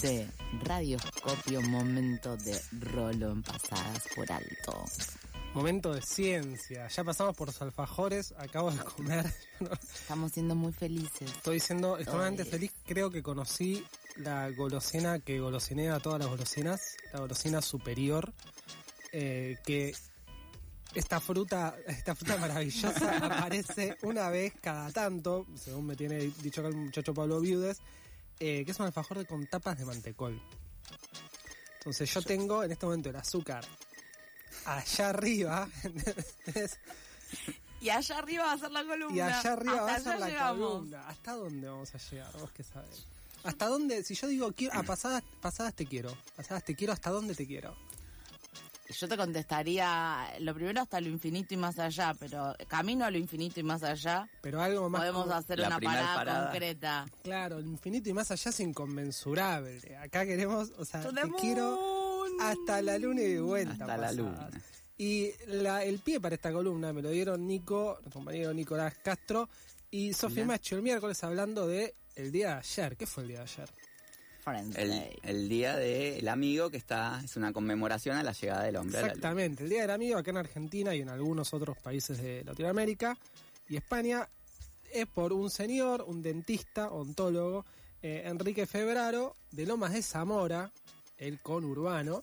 [0.00, 0.26] de
[0.64, 4.84] radioscopio, momento de rolo en pasadas por alto.
[5.54, 6.88] Momento de ciencia.
[6.88, 9.32] Ya pasamos por los alfajores, acabo de comer.
[10.00, 11.30] Estamos siendo muy felices.
[11.30, 12.72] Estoy siendo extremadamente feliz.
[12.84, 13.82] Creo que conocí
[14.16, 18.32] la golosina que golosinea a todas las golosinas, la golosina superior,
[19.12, 19.94] eh, que
[20.94, 26.68] esta fruta, esta fruta maravillosa aparece una vez cada tanto, según me tiene dicho acá
[26.68, 27.78] el muchacho Pablo Viudes,
[28.38, 30.40] eh, que es un alfajor de con tapas de mantecol.
[31.78, 33.64] Entonces yo tengo en este momento el azúcar
[34.66, 36.78] allá arriba, ¿entendés?
[37.80, 39.16] Y allá arriba va a ser la columna.
[39.16, 40.68] Y allá arriba va a ser la llegamos.
[40.72, 41.08] columna.
[41.08, 42.32] ¿Hasta dónde vamos a llegar?
[42.38, 43.06] Vos qué sabés.
[43.44, 44.02] ¿Hasta dónde?
[44.02, 46.16] Si yo digo, quiero, a pasadas, pasadas te quiero.
[46.34, 47.76] Pasadas te quiero, ¿hasta dónde te quiero?
[48.88, 53.18] Yo te contestaría lo primero hasta lo infinito y más allá, pero camino a lo
[53.18, 55.00] infinito y más allá Pero algo más...
[55.00, 56.44] podemos hacer una parada, parada.
[56.50, 57.06] concreta.
[57.22, 59.80] Claro, el infinito y más allá es inconmensurable.
[59.96, 63.72] Acá queremos, o sea, te quiero hasta la luna y de vuelta.
[63.72, 64.50] Hasta la luna.
[64.98, 69.48] Y la- el pie para esta columna me lo dieron Nico, nuestro compañero Nicolás Castro
[69.90, 70.44] y Sofía.
[70.44, 72.96] Macho el miércoles hablando de el día de ayer.
[72.96, 73.70] ¿Qué fue el día de ayer?
[74.46, 75.18] Friends El, Day.
[75.24, 79.00] el día del amigo que está, es una conmemoración a la llegada del hombre.
[79.00, 83.18] Exactamente, el Día del Amigo acá en Argentina y en algunos otros países de Latinoamérica
[83.68, 84.28] y España
[84.92, 87.66] es por un señor, un dentista, ontólogo,
[88.00, 90.70] eh, Enrique Febraro, de Lomas de Zamora,
[91.18, 92.22] el conurbano,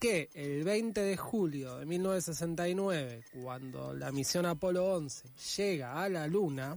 [0.00, 6.26] que el 20 de julio de 1969, cuando la misión Apolo 11 llega a la
[6.26, 6.76] Luna,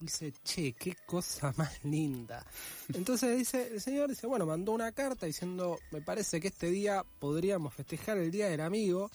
[0.00, 2.44] dice, che, qué cosa más linda.
[2.92, 7.04] Entonces dice, el señor dice, bueno, mandó una carta diciendo, me parece que este día
[7.18, 9.10] podríamos festejar el Día del Amigo,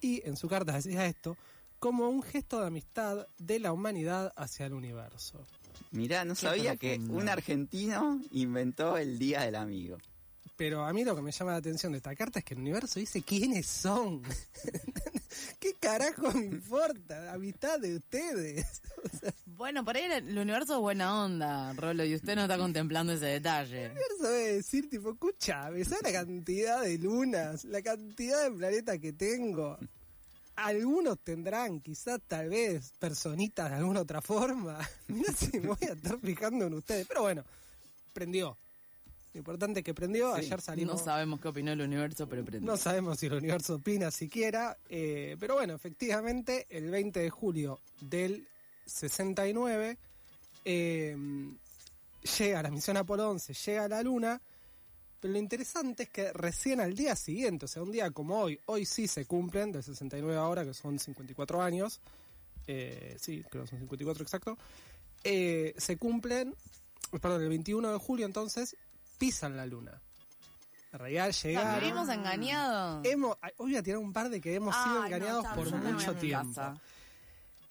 [0.00, 1.36] y en su carta decía esto,
[1.78, 5.46] como un gesto de amistad de la humanidad hacia el universo.
[5.90, 9.98] Mirá, no sabía que un argentino inventó el día del amigo.
[10.56, 12.60] Pero a mí lo que me llama la atención de esta carta es que el
[12.60, 14.22] universo dice quiénes son.
[15.58, 17.20] ¿Qué carajo me importa?
[17.20, 18.66] La amistad de ustedes.
[19.02, 22.42] O sea, Bueno, por ahí el, el universo es buena onda, Rolo, y usted no
[22.42, 23.86] está contemplando ese detalle.
[23.86, 28.98] el universo debe decir, tipo, escucha, ¿sabes la cantidad de lunas, la cantidad de planetas
[29.00, 29.76] que tengo?
[30.54, 34.78] Algunos tendrán, quizás, tal vez, personitas de alguna otra forma.
[35.08, 37.04] Mira si me voy a estar fijando en ustedes.
[37.08, 37.42] Pero bueno,
[38.12, 38.56] prendió.
[39.34, 40.34] Lo importante es que prendió.
[40.36, 40.42] Sí.
[40.42, 40.94] Ayer salimos.
[40.96, 42.66] No sabemos qué opinó el universo, pero prende.
[42.66, 47.80] No sabemos si el universo opina siquiera, eh, pero bueno, efectivamente, el 20 de julio
[48.00, 48.46] del
[48.86, 49.96] 69
[50.64, 51.16] eh,
[52.38, 54.40] llega la misión Apolo 11, llega a la Luna,
[55.20, 58.58] pero lo interesante es que recién al día siguiente, o sea, un día como hoy,
[58.66, 62.00] hoy sí se cumplen, del 69 ahora, que son 54 años,
[62.66, 64.58] eh, sí, creo que son 54 exacto,
[65.24, 66.54] eh, se cumplen,
[67.20, 68.76] perdón, el 21 de julio entonces,
[69.22, 70.02] pisan la Luna.
[70.92, 71.80] En realidad llegaron...
[71.80, 73.06] Vivimos engañados.
[73.06, 76.16] Hemos, hoy voy a tirar un par de que hemos sido Ay, engañados por mucho
[76.16, 76.60] tiempo.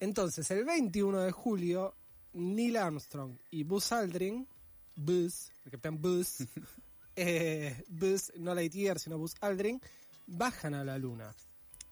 [0.00, 1.94] Entonces, el 21 de julio,
[2.32, 4.48] Neil Armstrong y Buzz Aldrin,
[4.96, 6.38] Buzz, el capitán Buzz,
[7.16, 9.78] eh, Buzz, no Lightyear, sino Buzz Aldrin,
[10.26, 11.34] bajan a la luna.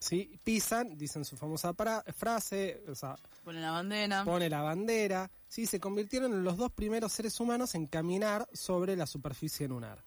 [0.01, 0.41] ¿Sí?
[0.43, 1.75] Pisan, dicen su famosa
[2.17, 4.25] frase, o sea, Pone la bandera.
[4.25, 5.67] pone la bandera, ¿sí?
[5.67, 10.03] se convirtieron en los dos primeros seres humanos en caminar sobre la superficie lunar.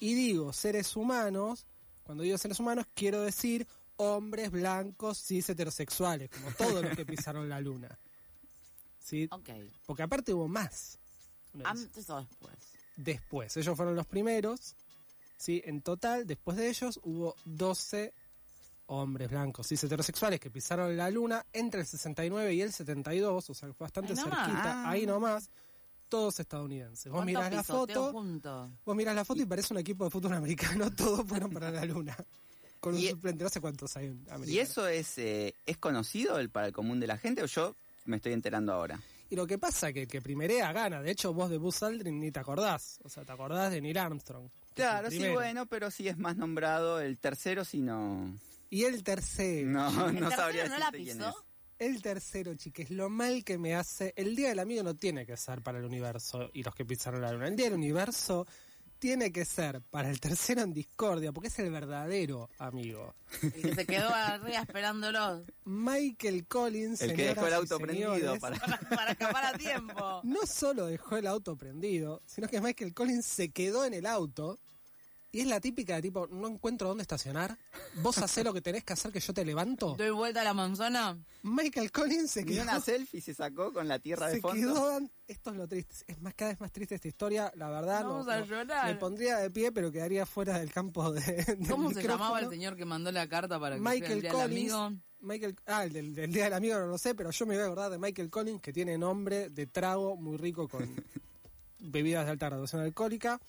[0.00, 1.66] Y digo seres humanos,
[2.04, 7.50] cuando digo seres humanos quiero decir hombres blancos, cis heterosexuales, como todos los que pisaron
[7.50, 7.98] la luna.
[8.98, 9.28] ¿Sí?
[9.30, 9.50] Ok.
[9.84, 10.98] Porque aparte hubo más.
[11.64, 12.54] Antes o después.
[12.96, 14.74] Después, ellos fueron los primeros.
[15.36, 15.60] ¿sí?
[15.66, 18.14] En total, después de ellos, hubo 12
[18.88, 23.54] hombres blancos cis heterosexuales que pisaron la luna entre el 69 y el 72, o
[23.54, 24.38] sea, bastante Ahí nomás.
[24.46, 24.90] cerquita, Ah.
[24.90, 25.50] ahí nomás,
[26.08, 27.04] todos estadounidenses.
[27.12, 28.70] Vos ¿Cuántos mirás la foto, juntos?
[28.84, 31.84] vos mirás la foto y parece un equipo de fútbol americano, todos fueron para la
[31.84, 32.16] luna.
[32.80, 34.56] Con un Y- suplente, no sé cuántos hay en América.
[34.56, 37.74] ¿Y eso es, eh, es conocido el, para el común de la gente o yo
[38.04, 39.00] me estoy enterando ahora?
[39.30, 41.02] Y lo que pasa es que el que primerea gana.
[41.02, 42.98] De hecho, vos de Buzz Aldrin ni te acordás.
[43.04, 44.48] O sea, te acordás de Neil Armstrong.
[44.72, 48.32] Claro, sí, bueno, pero sí es más nombrado el tercero, si no...
[48.70, 49.68] Y el tercero.
[49.68, 51.34] No, ¿El no tercero sabría no la quién es.
[51.78, 54.12] El tercero, chiques, lo mal que me hace.
[54.16, 57.20] El Día del Amigo no tiene que ser para el universo y los que pisaron
[57.20, 57.46] la luna.
[57.46, 58.46] El Día del Universo
[58.98, 63.14] tiene que ser para el tercero en discordia, porque es el verdadero amigo.
[63.42, 68.58] Y que se quedó arriba esperándolo Michael Collins, El que dejó el auto prendido para,
[68.58, 70.20] para escapar a tiempo.
[70.24, 74.58] no solo dejó el auto prendido, sino que Michael Collins se quedó en el auto.
[75.30, 77.58] Y es la típica de tipo, no encuentro dónde estacionar.
[78.02, 79.94] Vos hacés lo que tenés que hacer que yo te levanto.
[79.98, 81.18] Doy vuelta a la manzana.
[81.42, 82.62] Michael Collins se Y quedó.
[82.62, 84.56] una selfie se sacó con la tierra de Se fondo.
[84.56, 85.00] quedó.
[85.26, 85.96] Esto es lo triste.
[86.06, 87.52] Es más cada vez más triste esta historia.
[87.56, 88.86] La verdad, no, Vamos a no- llorar.
[88.86, 91.20] me pondría de pie, pero quedaría fuera del campo de.
[91.44, 94.20] del ¿Cómo se llamaba el señor que mandó la carta para que sea el Michael
[94.22, 94.72] día del Collins.
[94.72, 95.02] amigo?
[95.20, 97.62] Michael, ah, el del, del Día del Amigo no lo sé, pero yo me voy
[97.64, 100.88] a acordar de Michael Collins, que tiene nombre de trago muy rico con
[101.80, 103.40] bebidas de alta graduación alcohólica,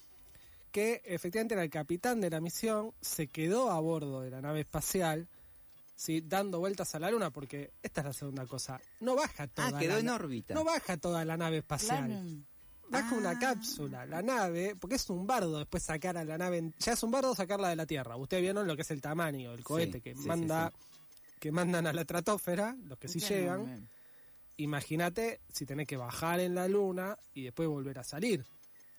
[0.70, 4.62] que efectivamente era el capitán de la misión, se quedó a bordo de la nave
[4.62, 5.28] espacial,
[5.96, 6.22] ¿sí?
[6.22, 9.72] dando vueltas a la luna, porque esta es la segunda cosa, no baja toda Ah,
[9.72, 10.54] la quedó en na- órbita.
[10.54, 12.08] No baja toda la nave espacial.
[12.08, 12.26] Claro.
[12.92, 13.40] Baja una Ah.
[13.40, 17.04] cápsula, la nave, porque es un bardo después sacar a la nave, en- ya es
[17.04, 18.16] un bardo sacarla de la Tierra.
[18.18, 21.36] Ustedes vieron lo que es el tamaño, el cohete que sí, manda, sí.
[21.40, 23.88] que mandan a la estratosfera, los que sí Qué llegan.
[24.58, 28.46] Imagínate si tenés que bajar en la luna y después volver a salir.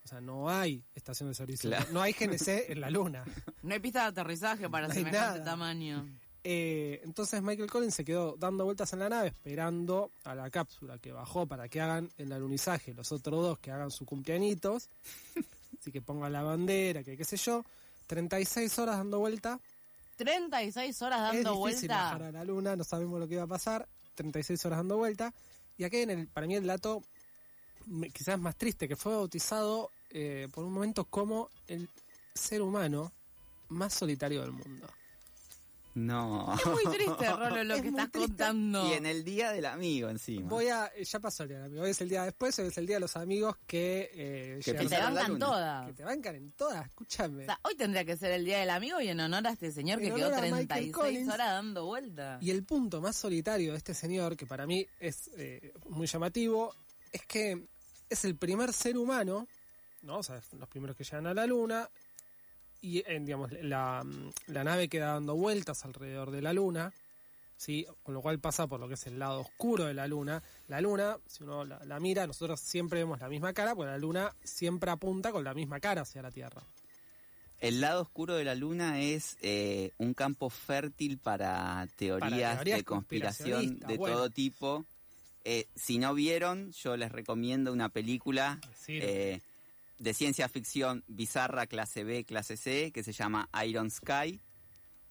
[0.04, 1.86] O sea, no hay estación de servicio, Claro.
[1.92, 3.24] no hay GNC en la luna.
[3.62, 5.44] No hay pista de aterrizaje para No semejante nada.
[5.44, 6.08] tamaño.
[6.42, 10.98] Eh, entonces Michael Collins se quedó dando vueltas en la nave esperando a la cápsula
[10.98, 14.88] que bajó para que hagan el alunizaje, los otros dos que hagan su cumpleañitos,
[15.78, 17.62] así que pongan la bandera, que qué sé yo,
[18.06, 19.60] 36 horas dando vuelta,
[20.16, 22.02] 36 horas es dando difícil vuelta.
[22.04, 25.34] bajar a la luna, no sabemos lo que iba a pasar, 36 horas dando vuelta,
[25.76, 27.02] y aquí en el, para mí el dato
[28.12, 31.88] quizás más triste, que fue bautizado eh, por un momento como el
[32.34, 33.12] ser humano
[33.68, 34.86] más solitario del mundo.
[35.92, 36.54] No.
[36.54, 38.28] Es muy triste, Rolo, lo Es que estás triste.
[38.28, 38.88] contando.
[38.88, 40.48] Y en el día del amigo encima.
[40.48, 42.78] Voy a, ya pasó el día del amigo, hoy es el día después, hoy es
[42.78, 45.86] el día de los amigos que, eh, Que que te bancan todas.
[45.88, 47.42] que te bancan en todas, escúchame.
[47.42, 49.72] O sea, hoy tendría que ser el día del amigo y en honor a este
[49.72, 51.28] señor que quedó honor a Michael 36 Collins.
[51.34, 52.38] horas dando vuelta.
[52.40, 56.72] Y el punto más solitario de este señor, que para mí es eh, muy llamativo,
[57.12, 57.66] es que
[58.08, 59.46] es el primer ser humano,
[60.02, 60.18] ¿no?
[60.18, 61.88] O sea, los primeros que llegan a la luna,
[62.80, 64.04] y eh, digamos, la,
[64.46, 66.92] la nave queda dando vueltas alrededor de la luna,
[67.56, 67.86] ¿sí?
[68.02, 70.42] Con lo cual pasa por lo que es el lado oscuro de la luna.
[70.68, 73.98] La luna, si uno la, la mira, nosotros siempre vemos la misma cara, porque la
[73.98, 76.62] luna siempre apunta con la misma cara hacia la Tierra.
[77.60, 82.84] El lado oscuro de la luna es eh, un campo fértil para teorías, teorías de
[82.84, 84.16] conspiración de bueno.
[84.16, 84.86] todo tipo.
[85.44, 89.40] Eh, si no vieron, yo les recomiendo una película eh,
[89.98, 94.40] de ciencia ficción bizarra clase B, clase C, que se llama Iron Sky,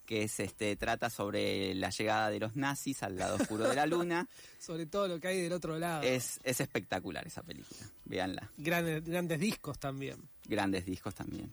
[0.05, 3.85] que es este trata sobre la llegada de los nazis al lado oscuro de la
[3.85, 4.27] luna.
[4.59, 6.01] Sobre todo lo que hay del otro lado.
[6.03, 7.81] Es, es espectacular esa película.
[8.05, 8.51] Véanla.
[8.57, 10.17] Grandes, grandes discos también.
[10.45, 11.51] Grandes discos también.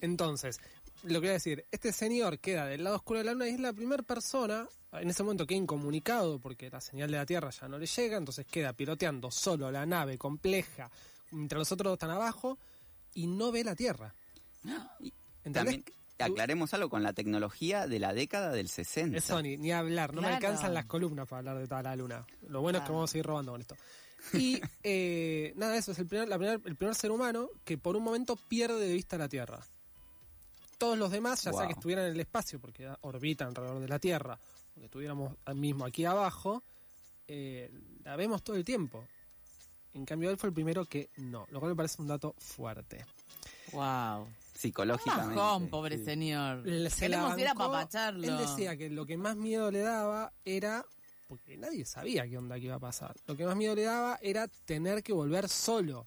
[0.00, 0.60] Entonces,
[1.04, 3.52] lo que voy a decir, este señor queda del lado oscuro de la luna y
[3.52, 7.50] es la primera persona, en ese momento queda incomunicado porque la señal de la Tierra
[7.50, 10.90] ya no le llega, entonces queda piloteando solo la nave compleja,
[11.30, 12.58] mientras los otros dos están abajo,
[13.14, 14.14] y no ve la Tierra.
[15.44, 15.52] ¿Entendés?
[15.52, 15.84] También
[16.18, 19.16] aclaremos algo con la tecnología de la década del 60.
[19.18, 22.26] Eso ni, ni hablar, no me alcanzan las columnas para hablar de toda la luna.
[22.48, 23.76] Lo bueno es que vamos a seguir robando con esto.
[24.32, 27.96] Y eh, nada, eso es el primer, la primer- el primer ser humano que por
[27.96, 29.60] un momento pierde de vista la Tierra.
[30.78, 31.66] Todos los demás, ya sea Wow.
[31.68, 34.38] que estuvieran en el espacio porque orbitan alrededor de la Tierra,
[34.76, 36.62] o que estuviéramos mismo aquí abajo,
[37.28, 37.70] eh,
[38.04, 39.04] la vemos todo el tiempo.
[39.94, 43.04] En cambio, él fue el primero que no, lo cual me parece un dato fuerte.
[43.72, 44.28] Wow.
[44.54, 45.34] Psicológicamente.
[45.36, 46.04] Bajón, pobre sí.
[46.04, 46.58] señor.
[46.66, 48.22] Le- se Queremos ir a papacharlo.
[48.26, 50.84] Él decía que lo que más miedo le daba era,
[51.26, 54.18] porque nadie sabía qué onda que iba a pasar, lo que más miedo le daba
[54.22, 56.06] era tener que volver solo.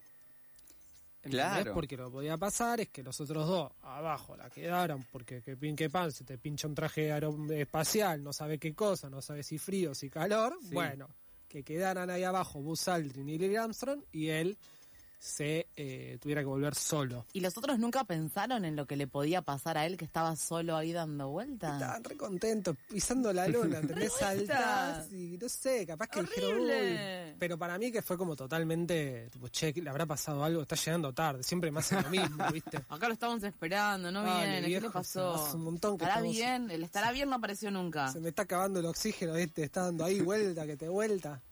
[1.22, 1.40] ¿Entendés?
[1.40, 1.74] Claro.
[1.74, 5.56] Porque lo que podía pasar es que los otros dos abajo la quedaron porque que
[5.56, 7.12] pin que pan se te pincha un traje
[7.60, 10.56] espacial, no sabe qué cosa, no sabe si frío, si calor.
[10.62, 10.72] Sí.
[10.72, 11.10] Bueno,
[11.46, 14.56] que quedaran ahí abajo Buzz Aldrin y Neil Armstrong y él
[15.22, 17.26] se eh, tuviera que volver solo.
[17.34, 20.34] ¿Y los otros nunca pensaron en lo que le podía pasar a él que estaba
[20.34, 21.74] solo ahí dando vueltas?
[21.74, 24.14] Estaban re contentos, pisando la luna, ¿entendés?
[24.14, 27.26] Saltás y no sé, capaz que dijeron, Horrible.
[27.32, 27.36] "Uy".
[27.38, 31.12] Pero para mí que fue como totalmente, tipo, che, le habrá pasado algo, está llegando
[31.12, 32.78] tarde, siempre me hace lo mismo, ¿viste?
[32.88, 35.34] Acá lo estamos esperando, no Dale, viene, ¿qué viejo, le pasó?
[35.34, 36.70] hace un montón que ¿Estará estamos- bien?
[36.70, 38.10] ¿El estará bien no apareció nunca?
[38.10, 39.64] Se me está acabando el oxígeno, ¿viste?
[39.64, 41.42] Está dando ahí vuelta, que te vuelta.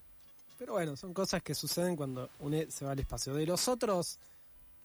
[0.58, 3.32] Pero bueno, son cosas que suceden cuando uno se va al espacio.
[3.34, 4.18] De los otros,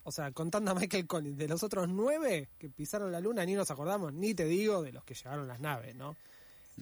[0.03, 3.56] o sea, contando a Michael Collins, de los otros nueve que pisaron la luna, ni
[3.56, 6.15] nos acordamos, ni te digo de los que llegaron las naves, ¿no?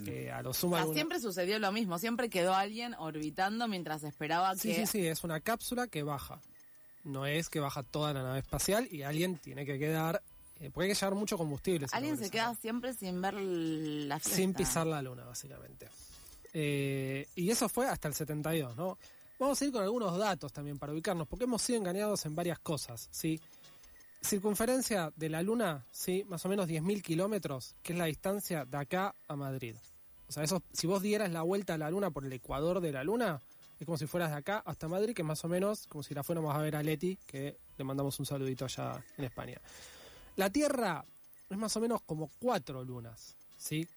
[0.05, 4.03] Que a lo sumo sea, alguna- siempre sucedió lo mismo, siempre quedó alguien orbitando mientras
[4.03, 4.85] esperaba Sí, que...
[4.85, 6.39] sí, sí, es una cápsula que baja.
[7.03, 10.21] no es que baja toda la nave espacial y alguien tiene que quedar,
[10.61, 11.87] eh, porque hay que llevar mucho combustible.
[11.91, 14.35] Alguien se queda siempre sin ver la fiesta.
[14.37, 15.89] sin pisar la luna, básicamente.
[16.53, 18.97] Eh, y eso fue hasta el 72, ¿no?
[19.39, 22.59] Vamos a ir con algunos datos también para ubicarnos, porque hemos sido engañados en varias
[22.59, 23.39] cosas, ¿sí?
[24.21, 26.23] Circunferencia de la luna, ¿sí?
[26.27, 29.75] Más o menos 10.000 kilómetros, que es la distancia de acá a Madrid.
[30.27, 32.91] O sea, eso, si vos dieras la vuelta a la luna por el ecuador de
[32.91, 33.41] la luna,
[33.79, 36.23] es como si fueras de acá hasta Madrid, que más o menos como si la
[36.23, 39.59] fuéramos a ver a Leti, que le mandamos un saludito allá en España.
[40.35, 41.03] La Tierra
[41.49, 43.87] es más o menos como cuatro lunas, ¿sí?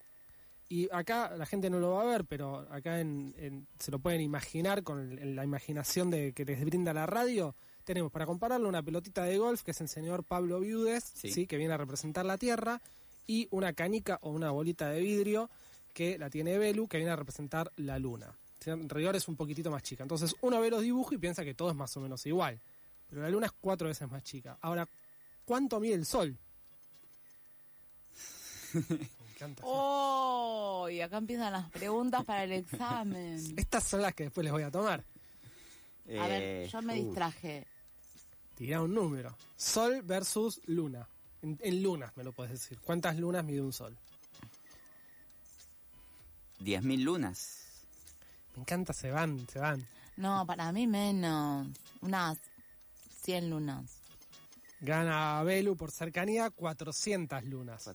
[0.69, 3.99] Y acá la gente no lo va a ver, pero acá en, en- se lo
[3.99, 7.55] pueden imaginar con la imaginación de que les brinda la radio.
[7.85, 11.31] Tenemos para compararlo una pelotita de golf, que es el señor Pablo Viudes, Sí.
[11.31, 11.47] ¿sí?
[11.47, 12.81] que viene a representar la Tierra,
[13.27, 15.51] y una canica o una bolita de vidrio
[15.93, 18.35] que la tiene Belu, que viene a representar la Luna.
[18.67, 20.03] En rigor es un poquitito más chica.
[20.03, 22.59] Entonces uno ve los dibujos y piensa que todo es más o menos igual.
[23.11, 24.57] Pero la Luna es cuatro veces más chica.
[24.63, 24.89] Ahora,
[25.45, 26.37] ¿cuánto mide el Sol?
[29.45, 29.63] Encanta.
[29.67, 33.37] Oh, y acá empiezan las preguntas para el examen.
[33.59, 35.05] Estas son las que después les voy a tomar.
[36.19, 37.67] A ver, yo me uh, distraje.
[38.55, 39.37] Tira un número.
[39.57, 41.09] Sol versus luna.
[41.43, 42.79] En, en lunas me lo puedes decir.
[42.81, 43.97] ¿Cuántas lunas mide un sol?
[46.61, 47.65] 10.000 lunas.
[48.55, 49.87] Me encanta, se van, se van.
[50.17, 51.69] No, para mí menos.
[52.01, 52.39] Unas
[53.23, 53.94] 100 lunas.
[54.81, 57.87] Gana Belu por cercanía 400 lunas.
[57.87, 57.95] O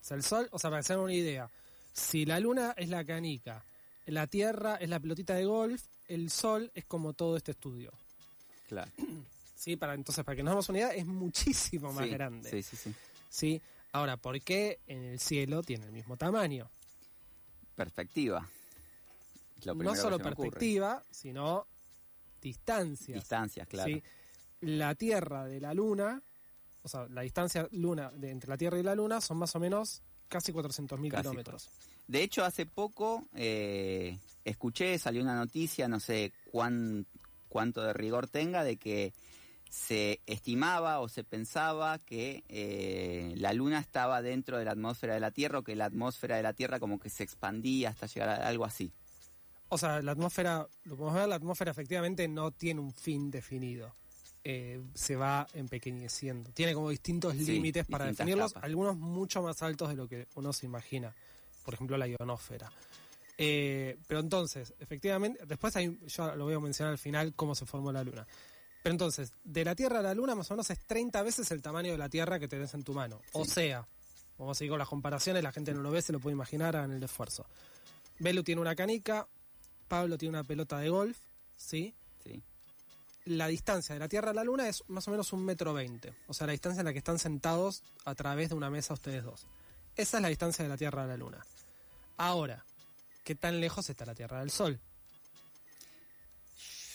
[0.00, 1.48] sea, el sol, o sea, para hacer una idea,
[1.92, 3.64] si la luna es la canica,
[4.06, 7.92] la tierra es la pelotita de golf, el sol es como todo este estudio.
[8.68, 8.90] Claro.
[9.56, 9.76] ¿Sí?
[9.76, 12.50] Para, entonces, para que nos damos una idea, es muchísimo más Sí, grande.
[12.50, 12.94] Sí, sí, sí.
[13.28, 13.62] ¿Sí?
[13.92, 16.70] Ahora, ¿por qué en el cielo tiene el mismo tamaño?
[17.74, 18.46] Perspectiva.
[19.64, 20.50] No solo que ocurre.
[20.50, 21.66] perspectiva, sino
[22.40, 23.18] distancias.
[23.18, 23.92] Distancias, claro.
[23.92, 24.02] ¿sí?
[24.60, 26.22] La Tierra de la Luna,
[26.82, 29.60] o sea, la distancia luna de, entre la Tierra y la Luna son más o
[29.60, 31.70] menos casi 400.000 Casi kilómetros.
[32.06, 37.06] De hecho, hace poco eh, escuché, salió una noticia, no sé cuán,
[37.48, 39.12] cuánto de rigor tenga, de que
[39.68, 45.20] se estimaba o se pensaba que eh, la Luna estaba dentro de la atmósfera de
[45.20, 48.28] la Tierra o que la atmósfera de la Tierra como que se expandía hasta llegar
[48.28, 48.92] a algo así.
[49.68, 53.96] O sea, la atmósfera, lo podemos ver, la atmósfera efectivamente no tiene un fin definido.
[54.48, 56.52] Eh, se va empequeñeciendo.
[56.52, 58.64] Tiene como distintos Sí, límites para definirlos, capas.
[58.70, 61.12] algunos mucho más altos de lo que uno se imagina.
[61.64, 62.70] Por ejemplo, la ionosfera.
[63.38, 67.66] Eh, pero entonces, efectivamente, después hay, yo lo voy a mencionar al final cómo se
[67.66, 68.24] formó la Luna.
[68.84, 71.60] Pero entonces, de la Tierra a la Luna más o menos es 30 veces el
[71.60, 73.20] tamaño de la Tierra que tenés en tu mano.
[73.32, 73.84] O sea,
[74.38, 76.76] vamos a seguir con las comparaciones, la gente no lo ve, se lo puede imaginar,
[76.76, 77.44] hagan el esfuerzo.
[78.20, 79.26] Belu tiene una canica,
[79.88, 81.18] Pablo tiene una pelota de golf,
[81.56, 81.94] ¿sí?
[83.26, 86.14] La distancia de la Tierra a la Luna es más o menos un metro veinte.
[86.28, 89.24] O sea, la distancia en la que están sentados a través de una mesa ustedes
[89.24, 89.46] dos.
[89.96, 91.44] Esa es la distancia de la Tierra a la Luna.
[92.16, 92.64] Ahora,
[93.24, 94.78] ¿qué tan lejos está la Tierra del Sol?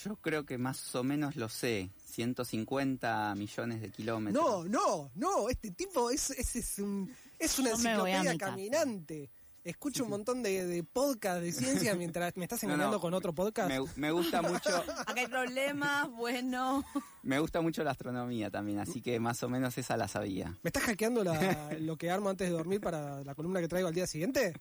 [0.04, 1.90] Yo creo que más o menos lo sé.
[2.06, 4.44] 150 millones de kilómetros.
[4.44, 9.30] No, no, no, este tipo es, es, es un, es una enciclopedia caminante.
[9.64, 13.32] Escucho un montón de, de podcast de ciencia mientras me estás engañando no, con otro
[13.34, 13.70] podcast.
[13.70, 14.76] Me, me gusta mucho,
[15.06, 16.84] Acá hay problemas, bueno.
[17.22, 20.58] me gusta mucho la astronomía también, así que más o menos esa la sabía.
[20.64, 23.88] ¿Me estás hackeando la- lo que armo antes de dormir para la columna que traigo
[23.88, 24.54] al día siguiente?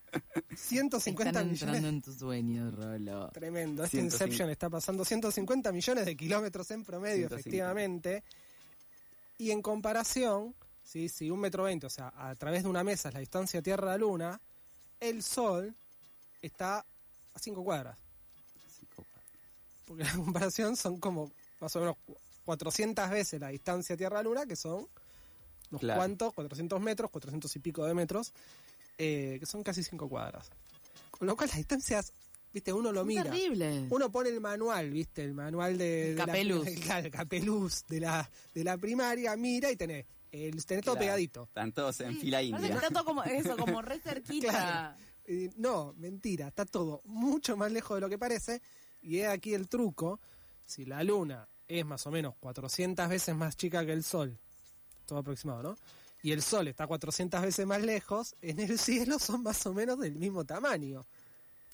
[0.54, 1.62] 150 Están millones.
[1.76, 3.30] entrando en tus sueños, Rolo.
[3.33, 3.85] Tremendo.
[3.85, 4.25] Este 150.
[4.26, 7.40] Inception está pasando 150 millones de kilómetros en promedio, 150.
[7.40, 8.23] efectivamente.
[9.38, 10.54] Y en comparación,
[10.85, 11.09] ¿sí?
[11.09, 14.38] si un metro veinte, o sea, a través de una mesa es la distancia Tierra-Luna,
[15.00, 15.75] el Sol
[16.42, 16.78] está
[17.35, 17.97] a 5 cuadras.
[19.85, 21.97] Porque la comparación son como más o menos
[22.45, 24.87] 400 veces la distancia Tierra-Luna, que son
[25.71, 25.99] unos Claro.
[26.00, 28.33] cuantos, 400 metros, 400 y pico de metros,
[28.99, 30.50] eh, que son casi 5 cuadras.
[31.11, 32.12] Con lo cual las distancias,
[32.52, 33.25] viste, uno lo mira.
[33.25, 33.87] terribles.
[33.90, 36.64] Uno pone el manual, viste, el manual de, El de capeluz.
[36.66, 41.44] La, claro, el capeluz de la, de la primaria, mira y tenés, tenés todo pegadito.
[41.44, 42.75] Están todos en Sí, fila india.
[42.75, 44.50] Está todo como eso, como re cerquita.
[44.50, 44.96] Claro.
[45.26, 48.62] Eh, no, mentira, está todo mucho más lejos de lo que parece.
[49.02, 50.20] Y es aquí el truco.
[50.64, 54.38] Si la luna es más o menos 400 veces más chica que el sol,
[55.06, 55.76] todo aproximado, ¿no?
[56.22, 59.99] Y el sol está 400 veces más lejos, en el cielo son más o menos
[59.99, 61.06] del mismo tamaño.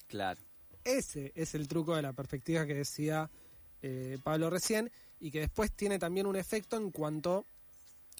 [0.06, 0.40] Claro.
[0.84, 3.28] Ese es el truco de la perspectiva que decía
[3.82, 7.44] eh, Pablo recién y que después tiene también un efecto en cuanto,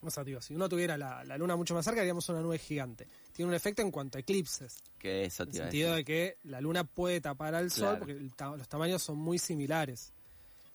[0.03, 2.59] o sea, digo, si uno tuviera la, la luna mucho más cerca, haríamos una nube
[2.59, 3.09] gigante.
[3.33, 4.76] Tiene un efecto en cuanto a eclipses.
[4.99, 8.57] Que eso En el sentido de que la luna puede tapar al sol porque ta-
[8.57, 10.12] los tamaños son muy similares.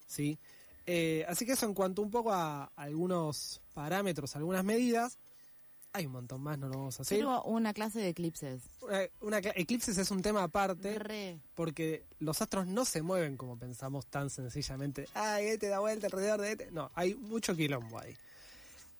[0.07, 0.37] ¿sí?
[0.85, 5.17] Eh, así que eso en cuanto un poco a algunos parámetros, algunas medidas.
[5.93, 7.17] Hay un montón más, no lo vamos a hacer.
[7.17, 8.61] Quiero una clase de eclipses.
[9.19, 11.37] Una, eclipses es un tema aparte Re.
[11.53, 15.07] porque los astros no se mueven como pensamos tan sencillamente.
[15.13, 16.71] Ay, este da vuelta alrededor de este.
[16.71, 18.15] No, hay mucho quilombo ahí.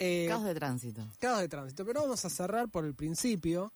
[0.03, 1.07] Eh, Caos de tránsito.
[1.19, 1.85] caos de tránsito.
[1.85, 3.71] Pero vamos a cerrar por el principio,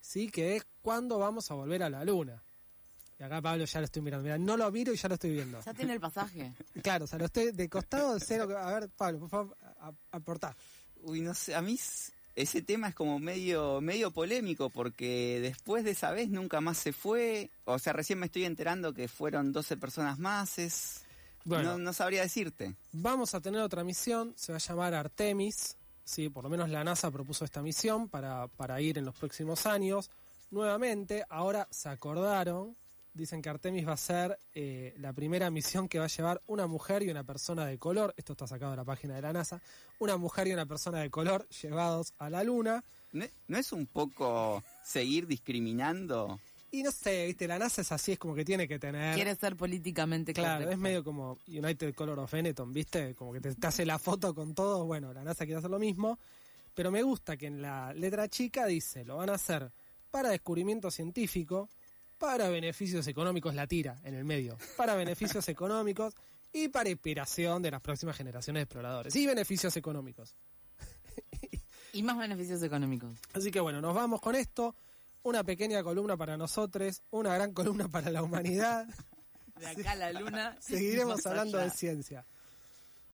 [0.00, 0.28] ¿sí?
[0.30, 2.42] Que es cuándo vamos a volver a la luna.
[3.18, 4.24] Y acá Pablo ya lo estoy mirando.
[4.24, 5.58] Mira, no lo miro y ya lo estoy viendo.
[5.62, 6.52] Ya tiene el pasaje.
[6.82, 8.46] Claro, o sea, lo estoy de costado de cero.
[8.58, 9.56] A ver, Pablo, por favor,
[10.10, 10.54] aportá.
[11.02, 11.78] Uy, no sé, a mí
[12.34, 16.92] ese tema es como medio, medio polémico porque después de esa vez nunca más se
[16.92, 17.50] fue.
[17.64, 20.58] O sea, recién me estoy enterando que fueron 12 personas más.
[20.58, 21.04] Es,
[21.44, 22.74] Bueno, no, no sabría decirte.
[22.92, 26.84] vamos a tener otra misión, se va a llamar Artemis, sí, por lo menos la
[26.84, 30.10] NASA propuso esta misión para, para ir en los próximos años.
[30.50, 32.76] Nuevamente, ahora se acordaron,
[33.14, 36.66] dicen que Artemis va a ser eh, la primera misión que va a llevar una
[36.66, 39.60] mujer y una persona de color, esto está sacado de la página de la NASA,
[39.98, 42.84] una mujer y una persona de color llevados a la Luna.
[43.12, 46.40] ¿No, no es un poco seguir discriminando?
[46.72, 49.14] Y no sé, viste, la NASA es así, es como que tiene que tener...
[49.16, 50.74] Quiere ser políticamente Claro, correcta.
[50.74, 53.14] es medio como United Color of Benetton, ¿viste?
[53.16, 54.84] Como que te, te hace la foto con todo.
[54.86, 56.18] Bueno, la NASA quiere hacer lo mismo.
[56.72, 59.72] Pero me gusta que en la letra chica dice, lo van a hacer
[60.12, 61.68] para descubrimiento científico,
[62.18, 66.14] para beneficios económicos, la tira en el medio, para beneficios económicos
[66.52, 69.16] y para inspiración de las próximas generaciones de exploradores.
[69.16, 70.36] Y beneficios económicos.
[71.92, 73.18] Y más beneficios económicos.
[73.32, 74.76] Así que bueno, nos vamos con esto.
[75.22, 78.86] Una pequeña columna para nosotros, una gran columna para la humanidad.
[79.58, 80.56] De acá a la luna.
[80.60, 81.66] Seguiremos hablando allá.
[81.66, 82.26] de ciencia.